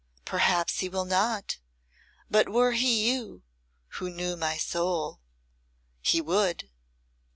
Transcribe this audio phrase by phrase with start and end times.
[0.25, 1.59] Perhaps He will not,
[2.27, 3.43] but were He you
[3.97, 5.19] who know my soul
[6.01, 6.71] He would."